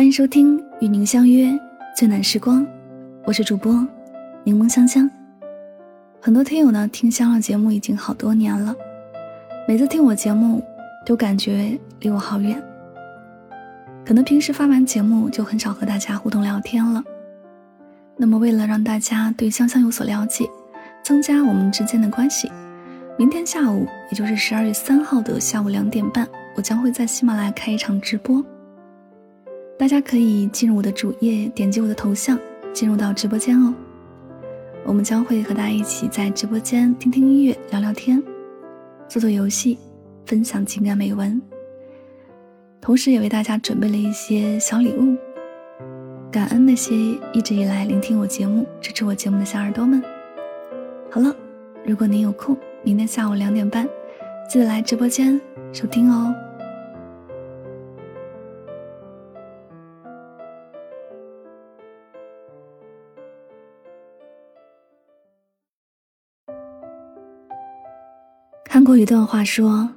[0.00, 1.52] 欢迎收听与您相约
[1.94, 2.66] 最暖时光，
[3.26, 3.86] 我是主播
[4.44, 5.10] 柠檬香香。
[6.22, 8.74] 很多听友呢听香浪节目已经好多年了，
[9.68, 10.64] 每次听我节目
[11.04, 12.58] 都感觉离我好远。
[14.02, 17.04] 可能平时发完节目就很少和大家互动聊天了。
[18.16, 20.48] 那么为了让大家对香香有所了解，
[21.04, 22.50] 增加我们之间的关系，
[23.18, 26.26] 明天下午也就是十二月三号的下午两点半，
[26.56, 28.42] 我将会在喜马拉雅开一场直播。
[29.80, 32.38] 大家可以进入我的主页，点击我的头像，
[32.70, 33.74] 进入到直播间哦。
[34.84, 38.22] 我们将会和大家一起在直播间听听音乐、聊聊天、
[39.08, 39.78] 做做游戏、
[40.26, 41.40] 分享情感美文，
[42.78, 45.16] 同时也为大家准备了一些小礼物，
[46.30, 46.94] 感恩那些
[47.32, 50.04] 一直以来聆听我节目、支持我节目的小耳朵们。
[51.10, 51.34] 好了，
[51.86, 53.88] 如果您有空，明天下午两点半，
[54.46, 55.40] 记得来直播间
[55.72, 56.34] 收听哦。
[68.90, 69.88] 过一段话，说：“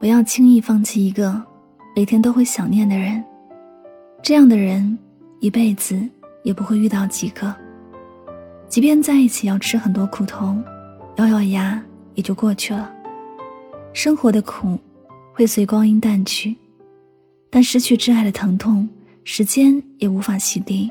[0.00, 1.40] 不要轻易放弃一个
[1.94, 3.22] 每天都会想念的人，
[4.20, 4.98] 这样的人
[5.38, 5.96] 一辈子
[6.42, 7.54] 也不会遇到几个。
[8.68, 10.56] 即便在一起要吃很多苦头，
[11.18, 11.80] 咬咬牙
[12.16, 12.92] 也就过去了。
[13.92, 14.76] 生活的苦
[15.32, 16.56] 会随光阴淡去，
[17.48, 18.88] 但失去挚爱的疼痛，
[19.22, 20.90] 时间也无法洗涤。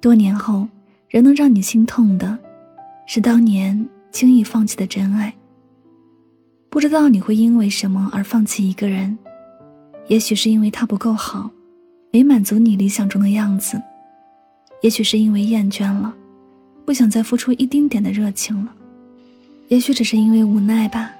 [0.00, 0.66] 多年后，
[1.10, 2.38] 仍能让你心痛的，
[3.06, 5.30] 是当年轻易放弃的真爱。”
[6.76, 9.16] 不知道你会因为什么而放弃一个人，
[10.08, 11.50] 也许是因为他不够好，
[12.10, 13.78] 没满足你理想中的样子；
[14.82, 16.14] 也许是因为厌倦了，
[16.84, 18.70] 不想再付出一丁点的热情了；
[19.68, 21.10] 也许只是因为无奈吧，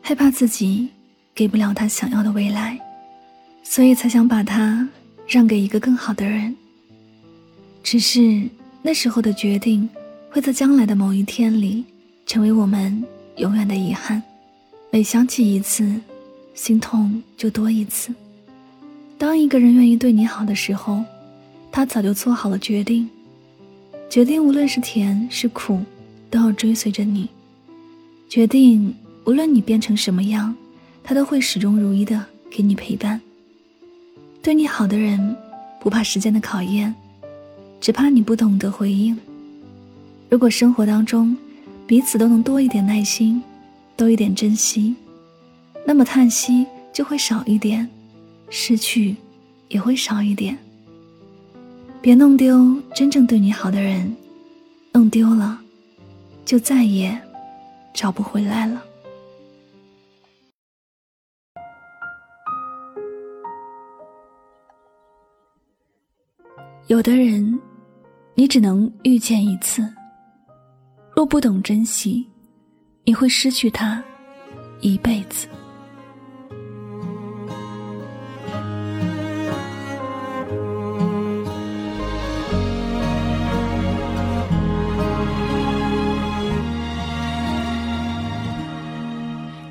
[0.00, 0.88] 害怕自己
[1.34, 2.80] 给不了他想要的未来，
[3.62, 4.88] 所以才想把他
[5.28, 6.56] 让给一个更好的人。
[7.82, 8.48] 只是
[8.80, 9.86] 那时候的决定，
[10.30, 11.84] 会在将来的某一天里，
[12.24, 13.04] 成为我们
[13.36, 14.22] 永远的遗憾。
[14.90, 16.00] 每想起一次，
[16.54, 18.14] 心痛就多一次。
[19.18, 21.02] 当一个人愿意对你好的时候，
[21.70, 23.08] 他早就做好了决定，
[24.08, 25.80] 决定无论是甜是苦，
[26.30, 27.28] 都要追随着你。
[28.28, 30.54] 决定无论你变成什么样，
[31.02, 33.20] 他都会始终如一的给你陪伴。
[34.42, 35.36] 对你好的人，
[35.80, 36.94] 不怕时间的考验，
[37.80, 39.18] 只怕你不懂得回应。
[40.30, 41.36] 如果生活当中，
[41.86, 43.42] 彼此都能多一点耐心。
[43.96, 44.94] 多一点珍惜，
[45.86, 47.88] 那么叹息就会少一点，
[48.50, 49.16] 失去
[49.68, 50.56] 也会少一点。
[52.02, 54.14] 别弄丢真正对你好的人，
[54.92, 55.58] 弄丢了，
[56.44, 57.18] 就再也
[57.94, 58.84] 找不回来了。
[66.88, 67.58] 有的人，
[68.34, 69.82] 你只能遇见一次，
[71.16, 72.24] 若不懂珍惜。
[73.08, 74.02] 你会失去他
[74.80, 75.46] 一辈子。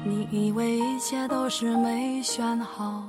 [0.06, 3.04] 你以为一切都是没选好，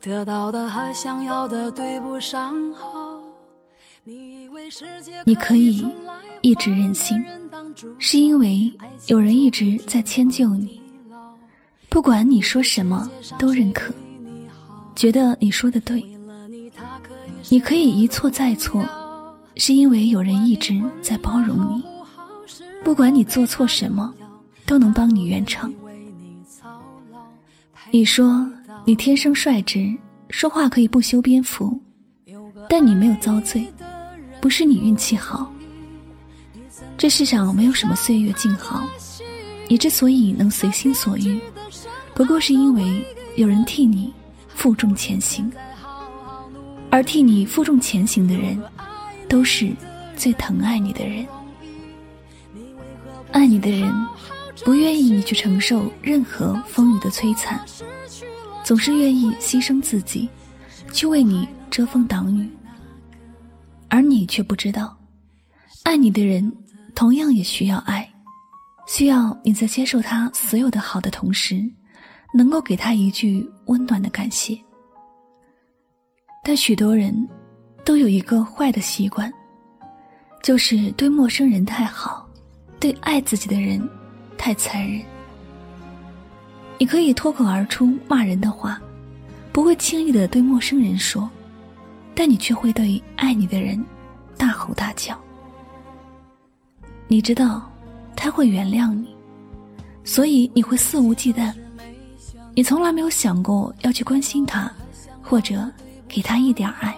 [0.00, 2.95] 得到的和想要的对不上号。
[5.24, 5.86] 你可以
[6.42, 7.22] 一直任性。
[7.98, 8.72] 是因为
[9.06, 10.80] 有人一直在迁就你，
[11.90, 13.92] 不管你说什么都认可，
[14.94, 16.04] 觉得你说的对。
[17.50, 18.82] 你可以一错再错，
[19.56, 21.84] 是因为有人一直在包容你，
[22.82, 24.12] 不管你做错什么，
[24.64, 25.72] 都能帮你圆场。
[27.90, 28.50] 你说
[28.84, 29.94] 你天生率直，
[30.30, 31.78] 说话可以不修边幅，
[32.68, 33.66] 但你没有遭罪，
[34.46, 35.52] 不是你运气好。
[36.96, 38.88] 这世上没有什么岁月静好，
[39.66, 41.40] 你之所以能随心所欲，
[42.14, 44.14] 不过是因为有人替你
[44.46, 45.50] 负重前行，
[46.90, 48.56] 而替你负重前行的人，
[49.28, 49.72] 都是
[50.16, 51.26] 最疼爱你的人。
[53.32, 53.92] 爱你的人，
[54.64, 57.60] 不愿意你去承受任何风雨的摧残，
[58.62, 60.28] 总是愿意牺牲自己，
[60.92, 62.48] 去为你遮风挡雨，
[63.88, 64.96] 而你却不知道，
[65.84, 66.52] 爱你的人。
[66.94, 68.10] 同样也需要爱，
[68.86, 71.62] 需要你在接受他所有的好的同时，
[72.32, 74.58] 能够给他一句温暖的感谢。
[76.42, 77.14] 但许多人
[77.84, 79.30] 都有一个坏的习惯，
[80.42, 82.26] 就是对陌生人太好，
[82.80, 83.78] 对爱自己的人
[84.38, 85.04] 太残忍。
[86.78, 88.80] 你可以脱口而出骂人的话，
[89.52, 91.28] 不会轻易的对陌生人说，
[92.16, 93.84] 但你却会对爱你的人
[94.38, 95.16] 大吼大叫。
[97.06, 97.70] 你知道
[98.16, 99.14] 他会原谅你，
[100.02, 101.52] 所以你会肆无忌惮。
[102.54, 104.72] 你从来没有想过要去关心他，
[105.22, 105.70] 或者
[106.08, 106.96] 给他一点爱。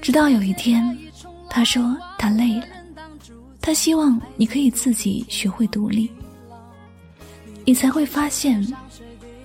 [0.00, 0.96] 直到有一天，
[1.50, 2.66] 他说他累了，
[3.60, 6.08] 他希望你可以自己学会独立。
[7.64, 8.64] 你才会发现，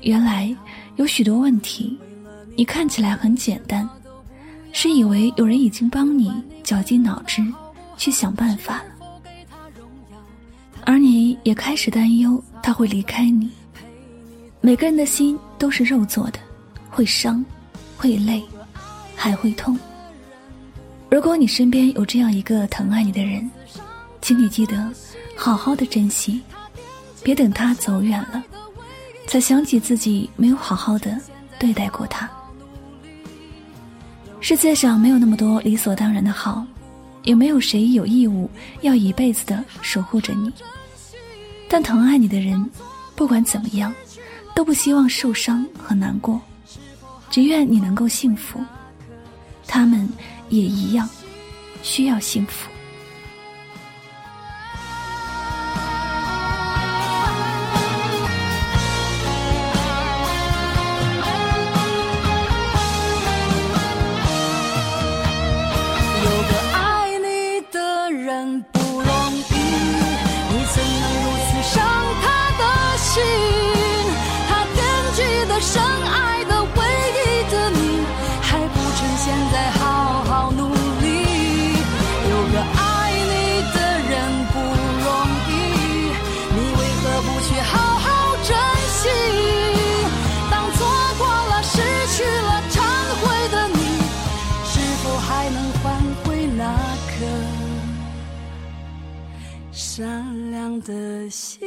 [0.01, 0.55] 原来
[0.97, 1.97] 有许多问题，
[2.55, 3.89] 你看起来很简单，
[4.73, 6.33] 是以为有人已经帮你
[6.63, 7.41] 绞尽脑汁
[7.95, 9.21] 去想办法了，
[10.83, 13.49] 而你也开始担忧他会离开你。
[14.59, 16.39] 每个人的心都是肉做的，
[16.89, 17.45] 会伤，
[17.95, 18.43] 会累，
[19.15, 19.77] 还会痛。
[21.09, 23.49] 如果你身边有这样一个疼爱你的人，
[24.21, 24.91] 请你记得
[25.37, 26.41] 好好的珍惜，
[27.21, 28.43] 别等他走远了，
[29.27, 31.15] 才想起自己没有好好的
[31.59, 32.29] 对待过他。
[34.43, 36.67] 世界上没有那么多理所当然的好，
[37.23, 38.49] 也没有谁有义务
[38.81, 40.51] 要一辈子的守护着你。
[41.69, 42.69] 但疼爱你的人，
[43.15, 43.91] 不管怎么样。
[44.55, 46.39] 都不希望受伤和难过，
[47.31, 48.59] 只愿你能够幸福。
[49.65, 50.07] 他们
[50.49, 51.09] 也一样，
[51.81, 52.69] 需要幸福。
[100.03, 101.65] 善良的心。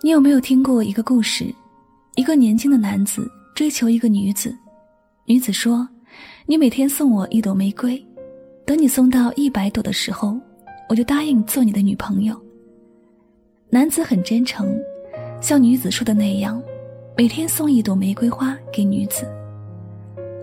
[0.00, 1.52] 你有没有听过一个故事？
[2.14, 4.56] 一个年轻的男子追求一个女子。
[5.30, 5.88] 女子说
[6.44, 8.04] ：“你每天送我一朵玫瑰，
[8.66, 10.36] 等你送到一百朵的时候，
[10.88, 12.34] 我就答应做你的女朋友。”
[13.70, 14.76] 男子很真诚，
[15.40, 16.60] 像女子说的那样，
[17.16, 19.24] 每天送一朵玫瑰花给女子。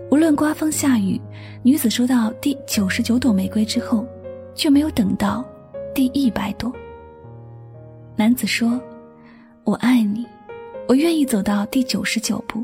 [0.10, 1.19] 无论刮风下雨，
[1.63, 4.07] 女子收到第九十九朵玫瑰之后，
[4.56, 5.44] 却没有等到
[5.94, 6.72] 第一百朵。
[8.16, 8.81] 男子说
[9.66, 10.25] ：“我爱你，
[10.88, 12.63] 我愿意走到第九十九步，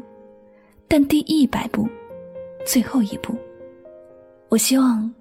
[0.87, 1.85] 但第一百步。”
[2.65, 3.35] 最后一步，
[4.49, 5.13] 我希望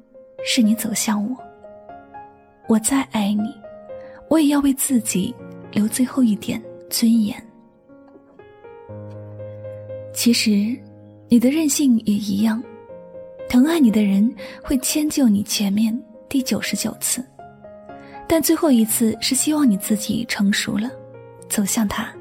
[0.45, 1.37] 是你走向我。
[2.69, 3.53] 我再爱你，
[4.29, 5.35] 我也要为自己
[5.73, 7.37] 留最后一点尊严。
[10.15, 10.79] 其实，
[11.29, 12.63] 你的任性也一样，
[13.49, 15.99] 疼爱你的人会迁就你前面
[16.29, 17.25] 第九十九次，
[18.29, 20.89] 但最后一次是希望你自己成熟了，
[21.49, 22.15] 走向他，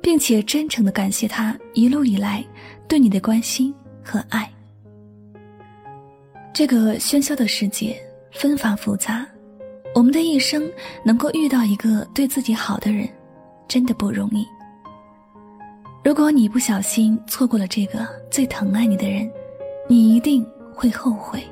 [0.00, 2.44] 并且真诚的感谢他一路以来
[2.86, 3.74] 对你的关心。
[4.08, 4.50] 和爱，
[6.54, 7.94] 这个喧嚣的世界
[8.32, 9.26] 纷繁复杂，
[9.94, 10.66] 我们的一生
[11.04, 13.06] 能够遇到一个对自己好的人，
[13.68, 14.46] 真的不容易。
[16.02, 19.30] 如果你不小心错过了这个最疼爱你的人，
[19.86, 20.42] 你一定
[20.74, 21.42] 会后悔。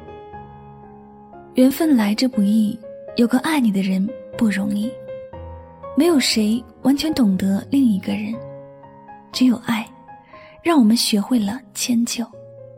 [1.56, 2.78] 缘分来之不易，
[3.16, 4.08] 有个爱你的人
[4.38, 4.90] 不容易。
[5.94, 8.34] 没有谁完全懂得另一个人，
[9.30, 9.86] 只有爱，
[10.62, 12.26] 让我们学会了迁就。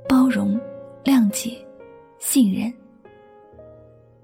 [0.09, 0.59] 包容、
[1.05, 1.53] 谅解、
[2.19, 2.73] 信任，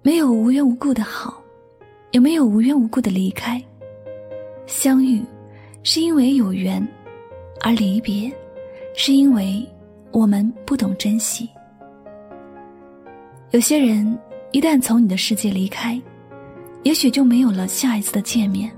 [0.00, 1.42] 没有无缘无故的好，
[2.10, 3.62] 也没有无缘无故的离开。
[4.66, 5.22] 相遇
[5.82, 6.86] 是因为有缘，
[7.60, 8.32] 而离别
[8.94, 9.62] 是因为
[10.10, 11.46] 我们不懂珍惜。
[13.50, 14.18] 有些人
[14.52, 16.00] 一旦从你的世界离开，
[16.82, 18.70] 也许就没有了下一次的见面；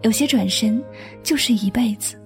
[0.00, 0.82] 有些转身
[1.22, 2.18] 就是一辈子。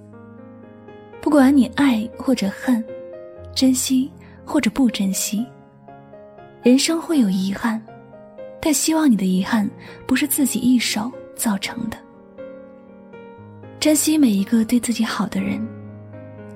[1.21, 2.81] 不管你爱或者恨。
[3.53, 4.09] 珍惜
[4.45, 5.45] 或者不珍惜，
[6.63, 7.81] 人生会有遗憾，
[8.61, 9.69] 但希望你的遗憾
[10.07, 11.97] 不是自己一手造成的。
[13.79, 15.59] 珍惜每一个对自己好的人，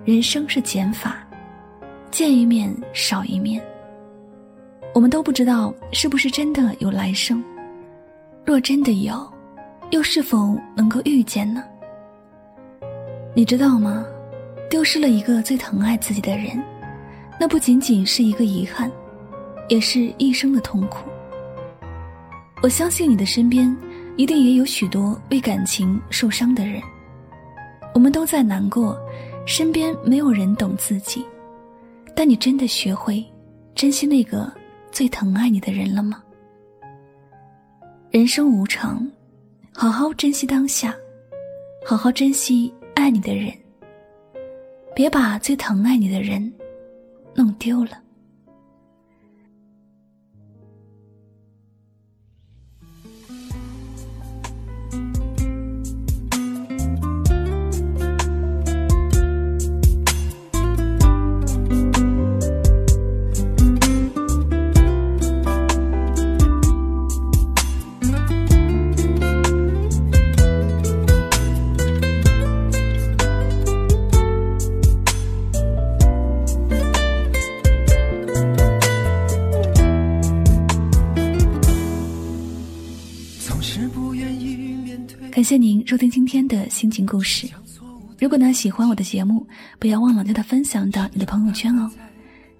[0.05, 1.17] 人生是减法，
[2.11, 3.61] 见一面少一面。
[4.93, 7.43] 我们都不知道是不是真的有来生，
[8.45, 9.29] 若真的有，
[9.91, 11.63] 又是否能够遇见呢？
[13.33, 14.05] 你知道吗？
[14.69, 16.61] 丢失了一个最疼爱自己的人，
[17.39, 18.91] 那不仅仅是一个遗憾，
[19.67, 21.09] 也是一生的痛苦。
[22.63, 23.75] 我相信你的身边
[24.15, 26.81] 一定也有许多为感情受伤的人，
[27.93, 28.97] 我们都在难过，
[29.45, 31.23] 身边没有人懂自己。
[32.15, 33.23] 但你真的学会
[33.75, 34.51] 珍惜那个
[34.89, 36.23] 最疼爱你的人了吗？
[38.09, 39.05] 人生无常，
[39.73, 40.95] 好好珍惜当下，
[41.85, 43.53] 好好珍惜爱你的人。
[44.95, 46.51] 别把最疼爱你的人
[47.35, 48.04] 弄丢了。
[85.31, 87.47] 感谢您收听今天的心情故事。
[88.19, 89.45] 如果呢喜欢我的节目，
[89.77, 91.91] 不要忘了将它分享到你的朋友圈哦。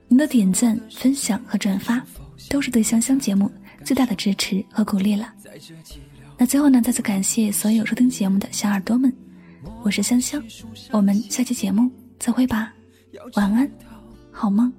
[0.08, 2.06] 您的点赞、分享和转发，
[2.50, 3.50] 都是对香香节目
[3.84, 5.34] 最大的支持和鼓励了。
[6.38, 9.12] 那最后呢，再次感谢所有收听节目的小耳朵们，
[9.82, 10.44] 我是香香，
[10.92, 11.90] 我们下期节目
[12.20, 12.74] 再会吧，
[13.36, 13.72] 晚安，
[14.32, 14.72] 好梦。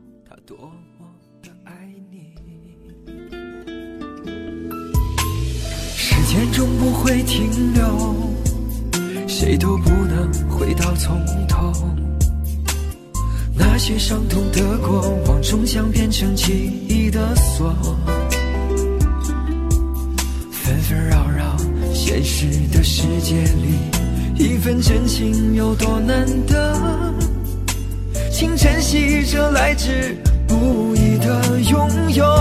[6.36, 8.14] 间终不会停留，
[9.26, 11.72] 谁都不能回到从头。
[13.54, 16.52] 那些伤痛的过往，终将变成记
[16.86, 17.74] 忆的锁。
[20.50, 21.56] 纷纷扰扰，
[21.94, 23.78] 现实的世界里，
[24.36, 27.14] 一份真情有多难得？
[28.30, 30.14] 请珍惜这来之
[30.46, 32.35] 不易的拥有。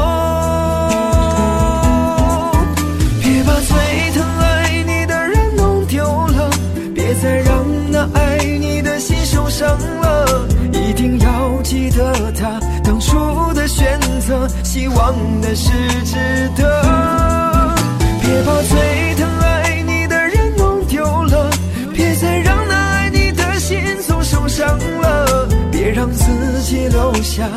[14.75, 15.71] 希望的是
[16.03, 17.73] 值得。
[18.21, 21.49] 别把最疼爱你的人弄丢了，
[21.93, 27.47] 别再让那爱你的心总受伤了，别让自己留下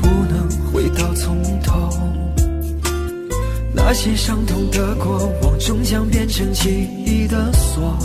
[0.00, 1.90] 不能回到从头，
[3.72, 7.96] 那些伤痛的过往终将变成记忆的锁。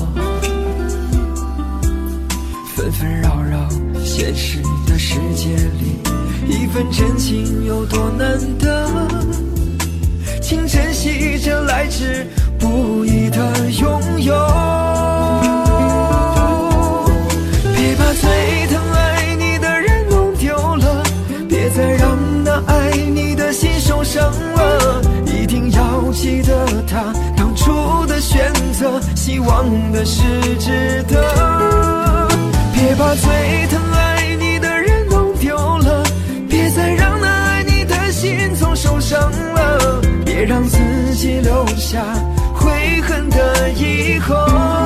[2.75, 3.69] 纷纷扰扰，
[4.03, 6.00] 现实的世界里，
[6.47, 8.89] 一份真情有多难得？
[10.41, 12.27] 请珍惜这来之
[12.59, 14.82] 不易的拥有。
[29.53, 30.24] 忘的是
[30.57, 32.27] 值得。
[32.74, 36.03] 别把最疼爱你的人弄丢了，
[36.50, 40.77] 别再让那爱你的心总受伤了，别让自
[41.13, 42.03] 己留下
[42.55, 44.82] 悔恨的以后。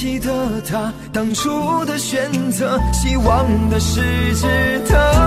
[0.00, 4.00] 记得他当初的选择，希望的是
[4.34, 4.46] 值
[4.88, 5.19] 得。